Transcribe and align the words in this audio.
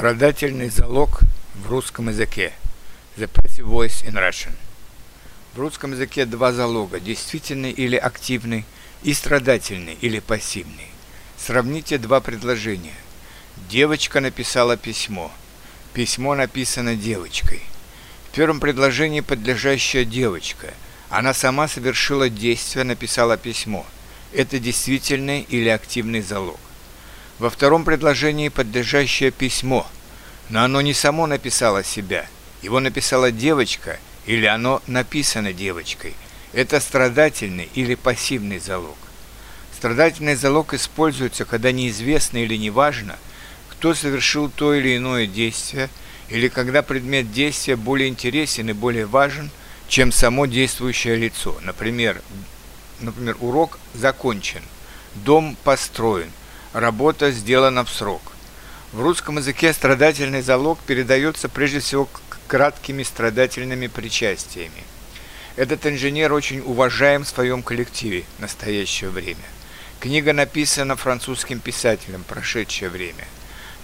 Страдательный 0.00 0.70
залог 0.70 1.20
в 1.54 1.68
русском 1.68 2.08
языке. 2.08 2.54
The 3.18 3.30
passive 3.30 3.66
voice 3.66 4.02
in 4.06 4.14
Russian. 4.14 4.54
В 5.52 5.58
русском 5.58 5.92
языке 5.92 6.24
два 6.24 6.54
залога, 6.54 7.00
действительный 7.00 7.70
или 7.70 7.96
активный, 7.96 8.64
и 9.02 9.12
страдательный 9.12 9.98
или 10.00 10.20
пассивный. 10.20 10.86
Сравните 11.36 11.98
два 11.98 12.22
предложения. 12.22 12.94
Девочка 13.68 14.20
написала 14.20 14.78
письмо. 14.78 15.30
Письмо 15.92 16.34
написано 16.34 16.96
девочкой. 16.96 17.60
В 18.30 18.34
первом 18.34 18.58
предложении 18.58 19.20
подлежащая 19.20 20.06
девочка. 20.06 20.72
Она 21.10 21.34
сама 21.34 21.68
совершила 21.68 22.30
действие, 22.30 22.86
написала 22.86 23.36
письмо. 23.36 23.84
Это 24.32 24.58
действительный 24.58 25.42
или 25.42 25.68
активный 25.68 26.22
залог. 26.22 26.58
Во 27.40 27.48
втором 27.48 27.86
предложении 27.86 28.50
подлежащее 28.50 29.30
письмо, 29.30 29.86
но 30.50 30.62
оно 30.62 30.82
не 30.82 30.92
само 30.92 31.26
написало 31.26 31.82
себя, 31.82 32.26
его 32.60 32.80
написала 32.80 33.32
девочка 33.32 33.98
или 34.26 34.44
оно 34.44 34.82
написано 34.86 35.54
девочкой. 35.54 36.12
Это 36.52 36.80
страдательный 36.80 37.70
или 37.74 37.94
пассивный 37.94 38.58
залог. 38.58 38.98
Страдательный 39.74 40.34
залог 40.34 40.74
используется, 40.74 41.46
когда 41.46 41.72
неизвестно 41.72 42.36
или 42.36 42.56
неважно, 42.58 43.16
кто 43.70 43.94
совершил 43.94 44.50
то 44.50 44.74
или 44.74 44.98
иное 44.98 45.26
действие, 45.26 45.88
или 46.28 46.48
когда 46.48 46.82
предмет 46.82 47.32
действия 47.32 47.76
более 47.76 48.10
интересен 48.10 48.68
и 48.68 48.74
более 48.74 49.06
важен, 49.06 49.50
чем 49.88 50.12
само 50.12 50.44
действующее 50.44 51.16
лицо. 51.16 51.58
Например, 51.62 52.20
например 53.00 53.38
урок 53.40 53.78
закончен, 53.94 54.60
дом 55.14 55.56
построен, 55.64 56.30
Работа 56.72 57.32
сделана 57.32 57.84
в 57.84 57.90
срок. 57.90 58.22
В 58.92 59.02
русском 59.02 59.38
языке 59.38 59.72
страдательный 59.72 60.40
залог 60.40 60.78
передается 60.86 61.48
прежде 61.48 61.80
всего 61.80 62.08
краткими 62.46 63.02
страдательными 63.02 63.88
причастиями. 63.88 64.84
Этот 65.56 65.84
инженер 65.86 66.32
очень 66.32 66.60
уважаем 66.60 67.24
в 67.24 67.28
своем 67.28 67.64
коллективе 67.64 68.24
в 68.38 68.42
настоящее 68.42 69.10
время. 69.10 69.42
Книга 69.98 70.32
написана 70.32 70.94
французским 70.94 71.58
писателем 71.58 72.22
«Прошедшее 72.22 72.88
время». 72.88 73.24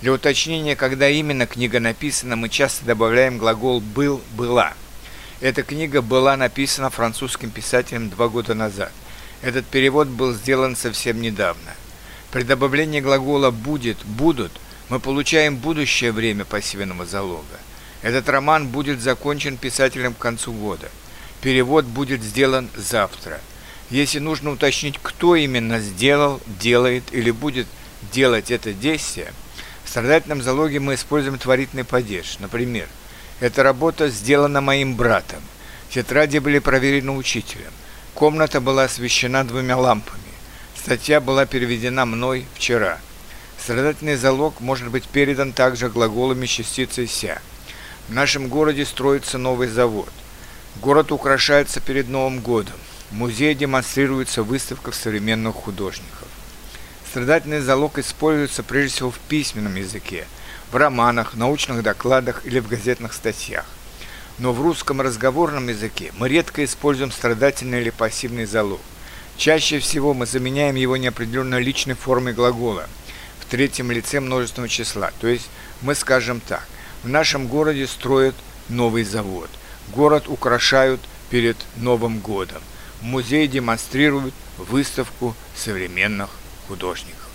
Для 0.00 0.12
уточнения, 0.12 0.76
когда 0.76 1.08
именно 1.08 1.48
книга 1.48 1.80
написана, 1.80 2.36
мы 2.36 2.48
часто 2.48 2.84
добавляем 2.84 3.38
глагол 3.38 3.80
«был», 3.80 4.22
«была». 4.36 4.74
Эта 5.40 5.64
книга 5.64 6.02
была 6.02 6.36
написана 6.36 6.90
французским 6.90 7.50
писателем 7.50 8.10
два 8.10 8.28
года 8.28 8.54
назад. 8.54 8.92
Этот 9.42 9.66
перевод 9.66 10.06
был 10.06 10.32
сделан 10.34 10.76
совсем 10.76 11.20
недавно– 11.20 11.74
при 12.36 12.42
добавлении 12.42 13.00
глагола 13.00 13.50
«будет», 13.50 13.96
«будут» 14.04 14.52
мы 14.90 15.00
получаем 15.00 15.56
будущее 15.56 16.12
время 16.12 16.44
пассивного 16.44 17.06
залога. 17.06 17.56
Этот 18.02 18.28
роман 18.28 18.68
будет 18.68 19.00
закончен 19.00 19.56
писателем 19.56 20.12
к 20.12 20.18
концу 20.18 20.52
года. 20.52 20.90
Перевод 21.40 21.86
будет 21.86 22.22
сделан 22.22 22.68
завтра. 22.76 23.40
Если 23.88 24.18
нужно 24.18 24.50
уточнить, 24.50 24.98
кто 25.02 25.34
именно 25.34 25.80
сделал, 25.80 26.42
делает 26.60 27.04
или 27.10 27.30
будет 27.30 27.66
делать 28.12 28.50
это 28.50 28.74
действие, 28.74 29.32
в 29.82 29.88
страдательном 29.88 30.42
залоге 30.42 30.78
мы 30.78 30.96
используем 30.96 31.38
творительный 31.38 31.84
падеж. 31.84 32.36
Например, 32.38 32.86
«Эта 33.40 33.62
работа 33.62 34.10
сделана 34.10 34.60
моим 34.60 34.94
братом. 34.94 35.40
Тетради 35.88 36.36
были 36.36 36.58
проверены 36.58 37.12
учителем. 37.12 37.72
Комната 38.12 38.60
была 38.60 38.84
освещена 38.84 39.42
двумя 39.42 39.78
лампами. 39.78 40.25
Статья 40.86 41.20
была 41.20 41.46
переведена 41.46 42.06
мной 42.06 42.46
вчера. 42.54 43.00
Страдательный 43.58 44.14
залог 44.14 44.60
может 44.60 44.88
быть 44.88 45.02
передан 45.08 45.52
также 45.52 45.88
глаголами 45.88 46.46
частицы 46.46 47.08
«ся». 47.08 47.42
В 48.08 48.14
нашем 48.14 48.46
городе 48.46 48.86
строится 48.86 49.36
новый 49.36 49.66
завод. 49.66 50.08
Город 50.80 51.10
украшается 51.10 51.80
перед 51.80 52.08
Новым 52.08 52.38
годом. 52.38 52.76
В 53.10 53.14
музее 53.16 53.56
демонстрируется 53.56 54.44
выставка 54.44 54.92
современных 54.92 55.56
художников. 55.56 56.28
Страдательный 57.10 57.62
залог 57.62 57.98
используется 57.98 58.62
прежде 58.62 58.94
всего 58.94 59.10
в 59.10 59.18
письменном 59.18 59.74
языке, 59.74 60.24
в 60.70 60.76
романах, 60.76 61.34
научных 61.34 61.82
докладах 61.82 62.46
или 62.46 62.60
в 62.60 62.68
газетных 62.68 63.12
статьях. 63.12 63.64
Но 64.38 64.52
в 64.52 64.62
русском 64.62 65.00
разговорном 65.00 65.66
языке 65.66 66.12
мы 66.16 66.28
редко 66.28 66.64
используем 66.64 67.10
страдательный 67.10 67.80
или 67.80 67.90
пассивный 67.90 68.44
залог. 68.44 68.80
Чаще 69.36 69.80
всего 69.80 70.14
мы 70.14 70.24
заменяем 70.24 70.76
его 70.76 70.96
неопределенной 70.96 71.62
личной 71.62 71.94
формой 71.94 72.32
глагола 72.32 72.88
в 73.38 73.44
третьем 73.44 73.90
лице 73.90 74.20
множественного 74.20 74.68
числа. 74.68 75.12
То 75.20 75.28
есть 75.28 75.48
мы 75.82 75.94
скажем 75.94 76.40
так. 76.40 76.66
В 77.02 77.08
нашем 77.08 77.46
городе 77.46 77.86
строят 77.86 78.34
новый 78.68 79.04
завод. 79.04 79.50
Город 79.94 80.26
украшают 80.28 81.00
перед 81.30 81.56
Новым 81.76 82.18
годом. 82.20 82.62
Музей 83.02 83.46
демонстрирует 83.46 84.32
выставку 84.56 85.36
современных 85.54 86.30
художников. 86.66 87.25